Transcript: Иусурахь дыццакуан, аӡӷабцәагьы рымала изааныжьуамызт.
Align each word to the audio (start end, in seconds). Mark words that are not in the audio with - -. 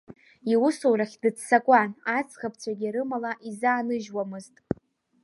Иусурахь 0.51 1.15
дыццакуан, 1.21 1.89
аӡӷабцәагьы 2.17 2.89
рымала 2.93 3.31
изааныжьуамызт. 3.49 4.55